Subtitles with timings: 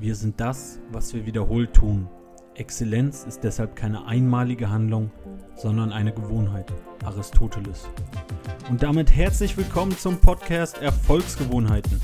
[0.00, 2.08] Wir sind das, was wir wiederholt tun.
[2.54, 5.10] Exzellenz ist deshalb keine einmalige Handlung,
[5.56, 6.72] sondern eine Gewohnheit.
[7.04, 7.88] Aristoteles.
[8.70, 12.00] Und damit herzlich willkommen zum Podcast Erfolgsgewohnheiten.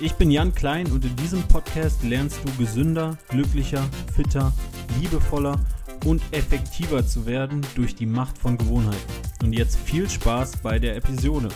[0.00, 4.52] Ich bin Jan Klein und in diesem Podcast lernst du gesünder, glücklicher, fitter,
[5.00, 5.60] liebevoller
[6.06, 9.12] und effektiver zu werden durch die Macht von Gewohnheiten.
[9.44, 11.50] Und jetzt viel Spaß bei der Episode.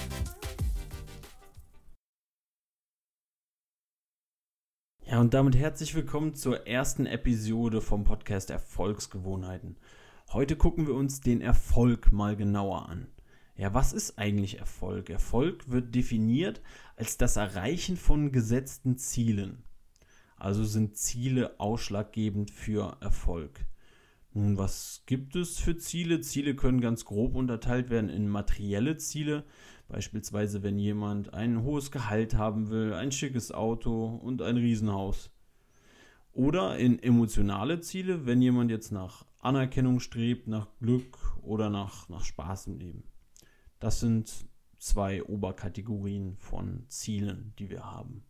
[5.12, 9.76] Ja, und damit herzlich willkommen zur ersten Episode vom Podcast Erfolgsgewohnheiten.
[10.32, 13.08] Heute gucken wir uns den Erfolg mal genauer an.
[13.54, 15.10] Ja, was ist eigentlich Erfolg?
[15.10, 16.62] Erfolg wird definiert
[16.96, 19.64] als das Erreichen von gesetzten Zielen.
[20.38, 23.66] Also sind Ziele ausschlaggebend für Erfolg.
[24.34, 26.20] Nun, was gibt es für Ziele?
[26.20, 29.44] Ziele können ganz grob unterteilt werden in materielle Ziele,
[29.92, 35.30] Beispielsweise, wenn jemand ein hohes Gehalt haben will, ein schickes Auto und ein Riesenhaus.
[36.32, 42.24] Oder in emotionale Ziele, wenn jemand jetzt nach Anerkennung strebt, nach Glück oder nach, nach
[42.24, 43.04] Spaß im Leben.
[43.80, 44.46] Das sind
[44.78, 48.24] zwei Oberkategorien von Zielen, die wir haben.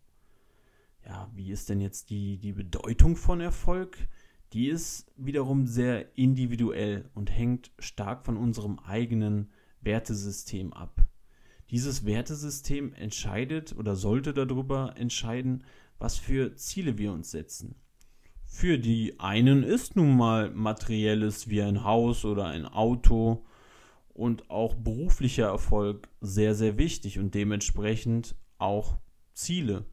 [1.06, 4.08] Ja, wie ist denn jetzt die, die Bedeutung von Erfolg?
[4.52, 9.50] Die ist wiederum sehr individuell und hängt stark von unserem eigenen
[9.80, 11.06] Wertesystem ab.
[11.70, 15.64] Dieses Wertesystem entscheidet oder sollte darüber entscheiden,
[15.98, 17.76] was für Ziele wir uns setzen.
[18.44, 23.46] Für die einen ist nun mal materielles wie ein Haus oder ein Auto
[24.12, 28.98] und auch beruflicher Erfolg sehr, sehr wichtig und dementsprechend auch
[29.32, 29.86] Ziele.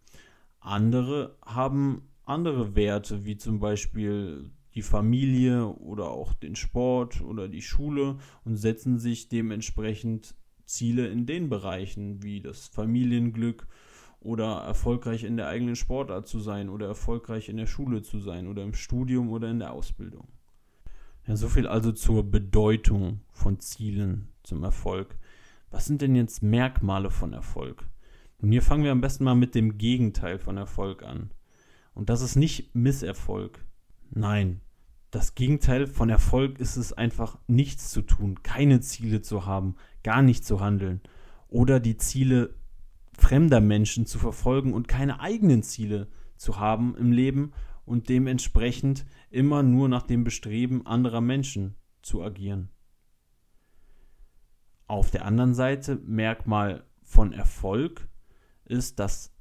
[0.60, 7.62] Andere haben andere Werte, wie zum Beispiel die Familie oder auch den Sport oder die
[7.62, 10.36] Schule und setzen sich dementsprechend
[10.66, 13.68] Ziele in den Bereichen, wie das Familienglück
[14.20, 18.48] oder erfolgreich in der eigenen Sportart zu sein oder erfolgreich in der Schule zu sein
[18.48, 20.28] oder im Studium oder in der Ausbildung.
[21.26, 25.18] Ja, so viel also zur Bedeutung von Zielen zum Erfolg.
[25.72, 27.88] Was sind denn jetzt Merkmale von Erfolg?
[28.42, 31.32] Und hier fangen wir am besten mal mit dem Gegenteil von Erfolg an.
[32.00, 33.66] Und das ist nicht Misserfolg.
[34.10, 34.62] Nein,
[35.12, 40.22] das Gegenteil von Erfolg ist es einfach nichts zu tun, keine Ziele zu haben, gar
[40.22, 41.02] nicht zu handeln
[41.50, 42.56] oder die Ziele
[43.12, 46.08] fremder Menschen zu verfolgen und keine eigenen Ziele
[46.38, 47.52] zu haben im Leben
[47.84, 52.70] und dementsprechend immer nur nach dem Bestreben anderer Menschen zu agieren.
[54.88, 58.08] Auf der anderen Seite, Merkmal von Erfolg
[58.64, 59.34] ist, dass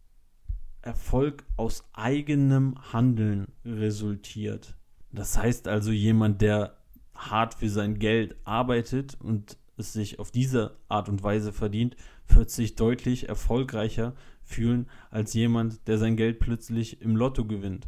[0.89, 4.75] Erfolg aus eigenem Handeln resultiert.
[5.13, 6.79] Das heißt also, jemand, der
[7.15, 11.95] hart für sein Geld arbeitet und es sich auf diese Art und Weise verdient,
[12.29, 17.87] wird sich deutlich erfolgreicher fühlen als jemand, der sein Geld plötzlich im Lotto gewinnt.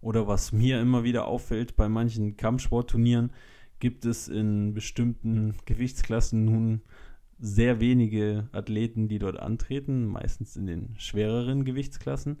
[0.00, 3.32] Oder was mir immer wieder auffällt, bei manchen Kampfsportturnieren
[3.80, 6.82] gibt es in bestimmten Gewichtsklassen nun
[7.38, 12.38] sehr wenige Athleten, die dort antreten, meistens in den schwereren Gewichtsklassen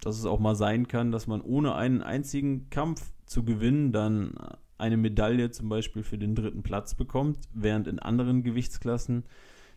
[0.00, 4.34] dass es auch mal sein kann, dass man ohne einen einzigen Kampf zu gewinnen dann
[4.78, 9.24] eine Medaille zum Beispiel für den dritten Platz bekommt, während in anderen Gewichtsklassen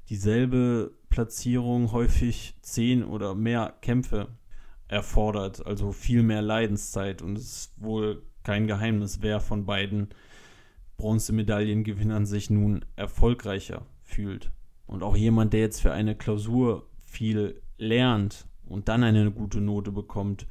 [0.09, 4.29] dieselbe Platzierung häufig zehn oder mehr Kämpfe
[4.87, 7.21] erfordert, also viel mehr Leidenszeit.
[7.21, 10.09] Und es ist wohl kein Geheimnis, wer von beiden
[10.97, 14.51] Bronzemedaillengewinnern sich nun erfolgreicher fühlt.
[14.85, 19.91] Und auch jemand, der jetzt für eine Klausur viel lernt und dann eine gute Note
[19.91, 20.47] bekommt,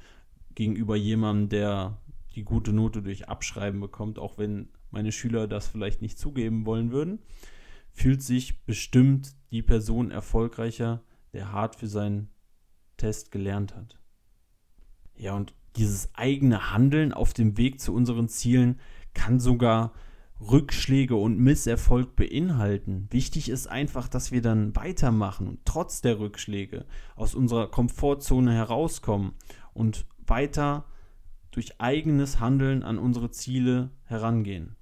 [0.54, 1.98] gegenüber jemandem, der
[2.34, 6.92] die gute Note durch Abschreiben bekommt, auch wenn meine Schüler das vielleicht nicht zugeben wollen
[6.92, 7.20] würden,
[7.92, 11.02] fühlt sich bestimmt die Person erfolgreicher,
[11.32, 12.28] der hart für seinen
[12.96, 13.98] Test gelernt hat.
[15.16, 18.78] Ja, und dieses eigene Handeln auf dem Weg zu unseren Zielen
[19.14, 19.92] kann sogar
[20.50, 23.06] Rückschläge und Misserfolg beinhalten.
[23.10, 29.34] Wichtig ist einfach, dass wir dann weitermachen und trotz der Rückschläge aus unserer Komfortzone herauskommen
[29.72, 30.84] und weiter
[31.52, 34.76] durch eigenes Handeln an unsere Ziele herangehen.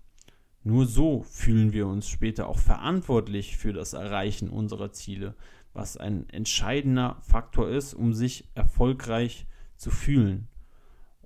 [0.63, 5.35] Nur so fühlen wir uns später auch verantwortlich für das Erreichen unserer Ziele,
[5.73, 9.47] was ein entscheidender Faktor ist, um sich erfolgreich
[9.77, 10.49] zu fühlen.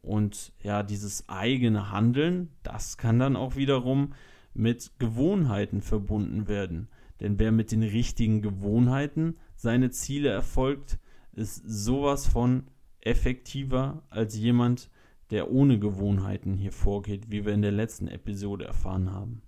[0.04, 4.12] Und ja, dieses eigene Handeln, das kann dann auch wiederum
[4.52, 6.88] mit Gewohnheiten verbunden werden.
[7.20, 10.98] Denn wer mit den richtigen Gewohnheiten seine Ziele erfolgt,
[11.32, 12.64] ist sowas von
[13.00, 14.90] effektiver als jemand,
[15.30, 19.42] der ohne Gewohnheiten hier vorgeht, wie wir in der letzten Episode erfahren haben.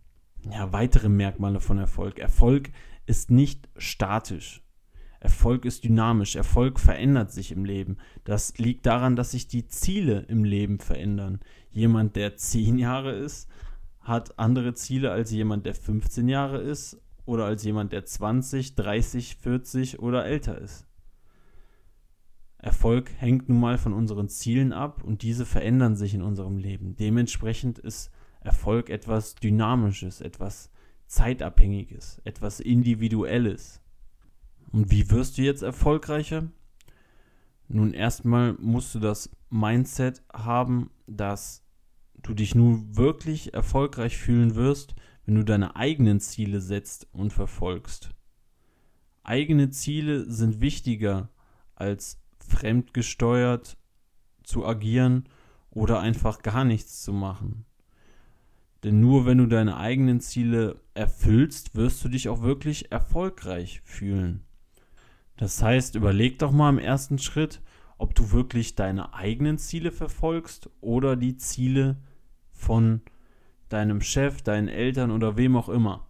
[0.50, 2.18] Ja, weitere Merkmale von Erfolg.
[2.18, 2.70] Erfolg
[3.06, 4.62] ist nicht statisch.
[5.20, 7.96] Erfolg ist dynamisch, Erfolg verändert sich im Leben.
[8.24, 11.40] Das liegt daran, dass sich die Ziele im Leben verändern.
[11.70, 13.48] Jemand, der 10 Jahre ist,
[14.00, 19.36] hat andere Ziele als jemand, der 15 Jahre ist oder als jemand, der 20, 30,
[19.36, 20.86] 40 oder älter ist.
[22.58, 26.96] Erfolg hängt nun mal von unseren Zielen ab und diese verändern sich in unserem Leben.
[26.96, 28.10] Dementsprechend ist
[28.40, 30.70] Erfolg etwas Dynamisches, etwas
[31.06, 33.82] Zeitabhängiges, etwas Individuelles.
[34.76, 36.48] Und wie wirst du jetzt erfolgreicher?
[37.66, 41.64] Nun, erstmal musst du das Mindset haben, dass
[42.22, 44.94] du dich nun wirklich erfolgreich fühlen wirst,
[45.24, 48.10] wenn du deine eigenen Ziele setzt und verfolgst.
[49.22, 51.30] Eigene Ziele sind wichtiger
[51.74, 53.78] als fremdgesteuert
[54.42, 55.26] zu agieren
[55.70, 57.64] oder einfach gar nichts zu machen.
[58.84, 64.45] Denn nur wenn du deine eigenen Ziele erfüllst, wirst du dich auch wirklich erfolgreich fühlen.
[65.36, 67.60] Das heißt, überleg doch mal im ersten Schritt,
[67.98, 71.96] ob du wirklich deine eigenen Ziele verfolgst oder die Ziele
[72.50, 73.02] von
[73.68, 76.06] deinem Chef, deinen Eltern oder wem auch immer.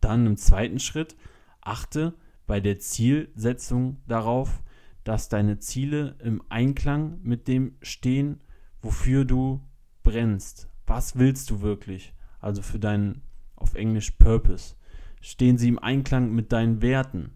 [0.00, 1.16] Dann im zweiten Schritt
[1.60, 2.14] achte
[2.46, 4.62] bei der Zielsetzung darauf,
[5.04, 8.40] dass deine Ziele im Einklang mit dem stehen,
[8.82, 9.60] wofür du
[10.02, 10.68] brennst.
[10.86, 12.14] Was willst du wirklich?
[12.40, 13.22] Also für deinen
[13.56, 14.74] auf Englisch Purpose.
[15.20, 17.35] Stehen sie im Einklang mit deinen Werten?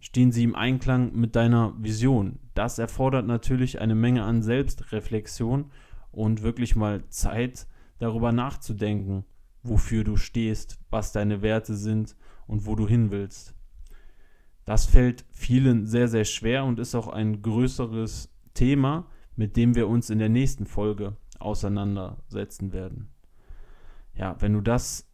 [0.00, 2.38] Stehen sie im Einklang mit deiner Vision?
[2.54, 5.70] Das erfordert natürlich eine Menge an Selbstreflexion
[6.12, 7.66] und wirklich mal Zeit
[7.98, 9.24] darüber nachzudenken,
[9.62, 12.16] wofür du stehst, was deine Werte sind
[12.46, 13.54] und wo du hin willst.
[14.64, 19.88] Das fällt vielen sehr, sehr schwer und ist auch ein größeres Thema, mit dem wir
[19.88, 23.08] uns in der nächsten Folge auseinandersetzen werden.
[24.14, 25.08] Ja, wenn du das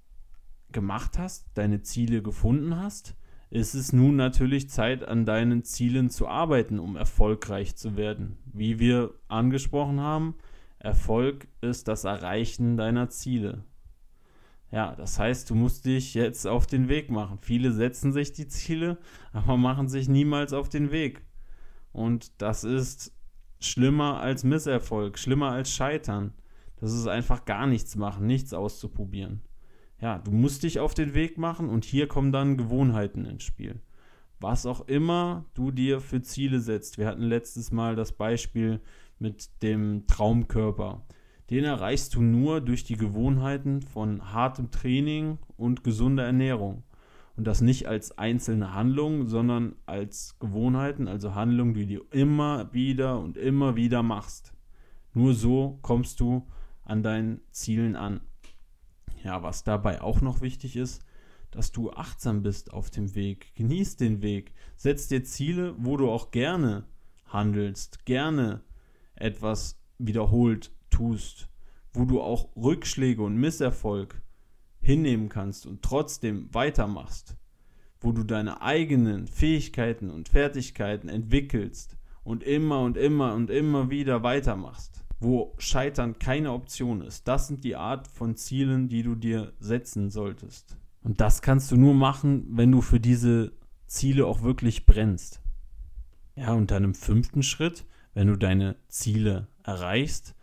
[0.72, 3.14] gemacht hast, deine Ziele gefunden hast,
[3.54, 8.36] ist es nun natürlich Zeit, an deinen Zielen zu arbeiten, um erfolgreich zu werden.
[8.52, 10.34] Wie wir angesprochen haben,
[10.80, 13.62] Erfolg ist das Erreichen deiner Ziele.
[14.72, 17.38] Ja, das heißt, du musst dich jetzt auf den Weg machen.
[17.38, 18.98] Viele setzen sich die Ziele,
[19.32, 21.22] aber machen sich niemals auf den Weg.
[21.92, 23.12] Und das ist
[23.60, 26.34] schlimmer als Misserfolg, schlimmer als Scheitern.
[26.80, 29.42] Das ist einfach gar nichts machen, nichts auszuprobieren.
[30.04, 33.80] Ja, du musst dich auf den Weg machen und hier kommen dann Gewohnheiten ins Spiel.
[34.38, 36.98] Was auch immer du dir für Ziele setzt.
[36.98, 38.82] Wir hatten letztes Mal das Beispiel
[39.18, 41.06] mit dem Traumkörper.
[41.48, 46.82] Den erreichst du nur durch die Gewohnheiten von hartem Training und gesunder Ernährung.
[47.34, 53.20] Und das nicht als einzelne Handlungen, sondern als Gewohnheiten, also Handlungen, die du immer wieder
[53.20, 54.52] und immer wieder machst.
[55.14, 56.46] Nur so kommst du
[56.84, 58.20] an deinen Zielen an.
[59.24, 61.02] Ja, was dabei auch noch wichtig ist,
[61.50, 63.54] dass du achtsam bist auf dem Weg.
[63.54, 64.52] Genieß den Weg.
[64.76, 66.84] Setz dir Ziele, wo du auch gerne
[67.26, 68.62] handelst, gerne
[69.14, 71.48] etwas wiederholt tust,
[71.94, 74.20] wo du auch Rückschläge und Misserfolg
[74.80, 77.36] hinnehmen kannst und trotzdem weitermachst,
[78.00, 84.22] wo du deine eigenen Fähigkeiten und Fertigkeiten entwickelst und immer und immer und immer wieder
[84.22, 87.26] weitermachst wo Scheitern keine Option ist.
[87.26, 90.76] Das sind die Art von Zielen, die du dir setzen solltest.
[91.02, 93.52] Und das kannst du nur machen, wenn du für diese
[93.86, 95.40] Ziele auch wirklich brennst.
[96.36, 100.34] Ja, und dann im fünften Schritt, wenn du deine Ziele erreichst,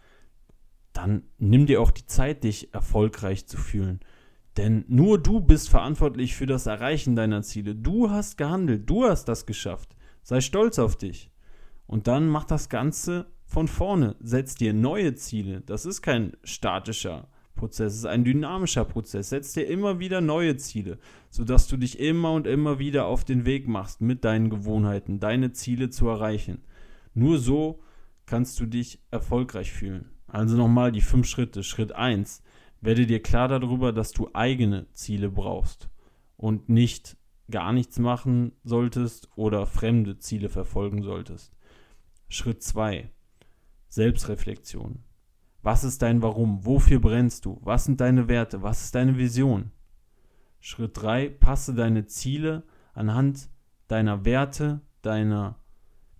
[0.93, 4.01] dann nimm dir auch die Zeit, dich erfolgreich zu fühlen.
[4.57, 7.75] Denn nur du bist verantwortlich für das Erreichen deiner Ziele.
[7.75, 9.95] Du hast gehandelt, du hast das geschafft.
[10.23, 11.31] Sei stolz auf dich.
[11.87, 15.59] Und dann mach das Ganze von vorne, setz dir neue Ziele.
[15.65, 19.27] Das ist kein statischer Prozess, es ist ein dynamischer Prozess.
[19.27, 23.45] Setz dir immer wieder neue Ziele, sodass du dich immer und immer wieder auf den
[23.45, 26.63] Weg machst mit deinen Gewohnheiten, deine Ziele zu erreichen.
[27.13, 27.83] Nur so
[28.25, 30.09] kannst du dich erfolgreich fühlen.
[30.27, 31.61] Also nochmal die fünf Schritte.
[31.61, 32.41] Schritt 1.
[32.79, 35.89] Werde dir klar darüber, dass du eigene Ziele brauchst
[36.37, 37.17] und nicht
[37.49, 41.51] gar nichts machen solltest oder fremde Ziele verfolgen solltest.
[42.29, 43.11] Schritt 2.
[43.91, 44.99] Selbstreflexion.
[45.63, 46.65] Was ist dein Warum?
[46.65, 47.59] Wofür brennst du?
[47.61, 48.63] Was sind deine Werte?
[48.63, 49.71] Was ist deine Vision?
[50.61, 51.27] Schritt 3.
[51.27, 53.49] Passe deine Ziele anhand
[53.89, 55.59] deiner Werte, deiner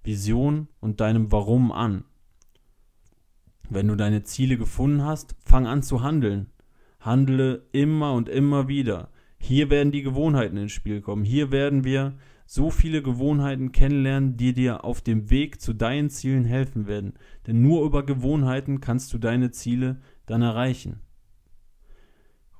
[0.03, 2.03] Vision und deinem Warum an.
[3.69, 6.47] Wenn du deine Ziele gefunden hast, fang an zu handeln.
[6.99, 9.11] Handle immer und immer wieder.
[9.37, 11.23] Hier werden die Gewohnheiten ins Spiel kommen.
[11.23, 12.17] Hier werden wir
[12.53, 17.13] so viele Gewohnheiten kennenlernen, die dir auf dem Weg zu deinen Zielen helfen werden.
[17.47, 20.99] Denn nur über Gewohnheiten kannst du deine Ziele dann erreichen.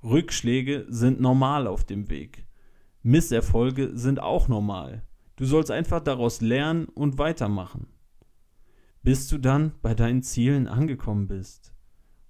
[0.02, 2.48] Rückschläge sind normal auf dem Weg.
[3.04, 5.06] Misserfolge sind auch normal.
[5.36, 7.88] Du sollst einfach daraus lernen und weitermachen.
[9.04, 11.76] Bis du dann bei deinen Zielen angekommen bist.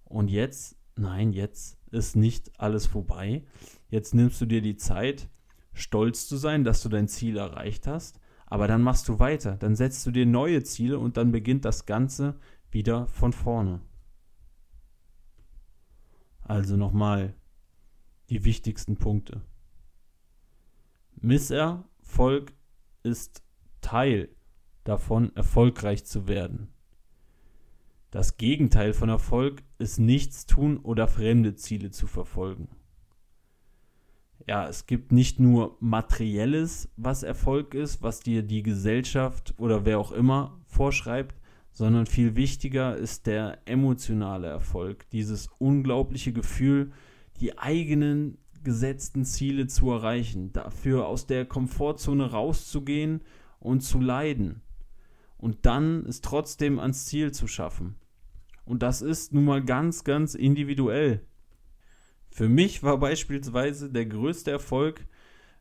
[0.03, 3.45] Und jetzt, nein, jetzt ist nicht alles vorbei.
[3.87, 5.29] Jetzt nimmst du dir die Zeit,
[5.73, 8.19] stolz zu sein, dass du dein Ziel erreicht hast.
[8.45, 11.85] Aber dann machst du weiter, dann setzt du dir neue Ziele und dann beginnt das
[11.85, 12.37] Ganze
[12.69, 13.81] wieder von vorne.
[16.41, 17.33] Also nochmal
[18.29, 19.41] die wichtigsten Punkte.
[21.15, 22.53] Misserfolg
[23.03, 23.43] ist
[23.79, 24.29] Teil
[24.83, 26.73] davon, erfolgreich zu werden.
[28.09, 32.67] Das Gegenteil von Erfolg ist nichts tun oder fremde Ziele zu verfolgen.
[34.47, 39.99] Ja, es gibt nicht nur materielles, was Erfolg ist, was dir die Gesellschaft oder wer
[39.99, 41.35] auch immer vorschreibt,
[41.71, 46.91] sondern viel wichtiger ist der emotionale Erfolg, dieses unglaubliche Gefühl,
[47.39, 53.21] die eigenen gesetzten Ziele zu erreichen, dafür aus der Komfortzone rauszugehen
[53.59, 54.61] und zu leiden
[55.37, 57.95] und dann es trotzdem ans Ziel zu schaffen.
[58.63, 61.25] Und das ist nun mal ganz, ganz individuell.
[62.31, 65.05] Für mich war beispielsweise der größte Erfolg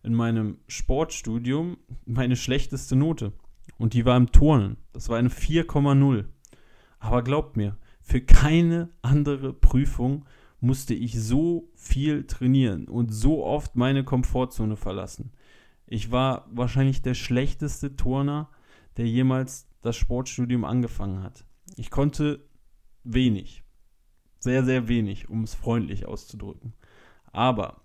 [0.02, 3.32] in meinem Sportstudium meine schlechteste Note.
[3.76, 4.76] Und die war im Turnen.
[4.92, 6.26] Das war eine 4,0.
[7.00, 10.24] Aber glaubt mir, für keine andere Prüfung
[10.60, 15.32] musste ich so viel trainieren und so oft meine Komfortzone verlassen.
[15.86, 18.48] Ich war wahrscheinlich der schlechteste Turner,
[18.96, 21.44] der jemals das Sportstudium angefangen hat.
[21.76, 22.46] Ich konnte
[23.02, 23.64] wenig.
[24.40, 26.72] Sehr, sehr wenig, um es freundlich auszudrücken.
[27.32, 27.82] Aber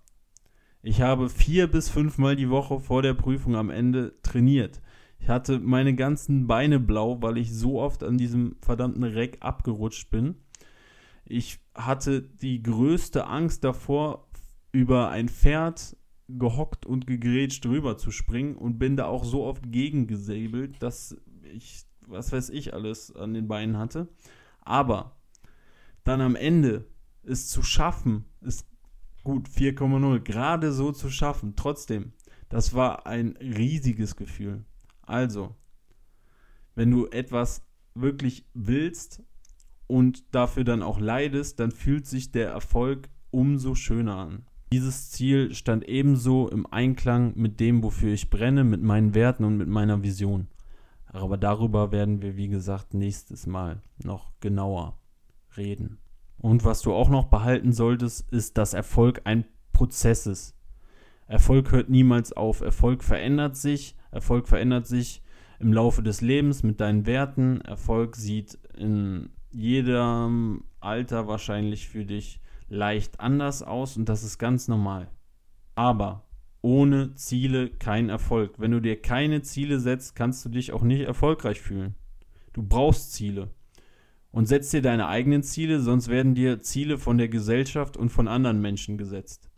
[0.82, 4.80] ich habe vier bis fünfmal die Woche vor der Prüfung am Ende trainiert.
[5.18, 10.10] Ich hatte meine ganzen Beine blau, weil ich so oft an diesem verdammten Reck abgerutscht
[10.10, 10.36] bin.
[11.24, 14.28] Ich hatte die größte Angst davor,
[14.72, 15.96] über ein Pferd
[16.28, 21.16] gehockt und gegrätscht drüber zu springen und bin da auch so oft gegengesäbelt, dass
[21.52, 24.08] ich, was weiß ich, alles an den Beinen hatte.
[24.60, 25.15] Aber
[26.06, 26.86] dann am Ende
[27.22, 28.66] es zu schaffen, ist
[29.24, 32.12] gut 4,0, gerade so zu schaffen, trotzdem,
[32.48, 34.64] das war ein riesiges Gefühl.
[35.02, 35.56] Also,
[36.76, 39.22] wenn du etwas wirklich willst
[39.88, 44.46] und dafür dann auch leidest, dann fühlt sich der Erfolg umso schöner an.
[44.72, 49.56] Dieses Ziel stand ebenso im Einklang mit dem, wofür ich brenne, mit meinen Werten und
[49.56, 50.48] mit meiner Vision.
[51.06, 54.98] Aber darüber werden wir, wie gesagt, nächstes Mal noch genauer
[55.56, 55.98] reden.
[56.38, 60.54] Und was du auch noch behalten solltest, ist, dass Erfolg ein Prozess ist.
[61.26, 62.60] Erfolg hört niemals auf.
[62.60, 63.96] Erfolg verändert sich.
[64.10, 65.22] Erfolg verändert sich
[65.58, 67.60] im Laufe des Lebens mit deinen Werten.
[67.62, 74.68] Erfolg sieht in jedem Alter wahrscheinlich für dich leicht anders aus und das ist ganz
[74.68, 75.08] normal.
[75.74, 76.26] Aber
[76.62, 78.58] ohne Ziele kein Erfolg.
[78.58, 81.94] Wenn du dir keine Ziele setzt, kannst du dich auch nicht erfolgreich fühlen.
[82.52, 83.50] Du brauchst Ziele.
[84.36, 88.28] Und setz dir deine eigenen Ziele, sonst werden dir Ziele von der Gesellschaft und von
[88.28, 89.48] anderen Menschen gesetzt.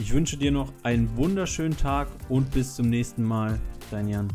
[0.00, 3.58] Ich wünsche dir noch einen wunderschönen Tag und bis zum nächsten Mal.
[3.90, 4.28] Dein Jan.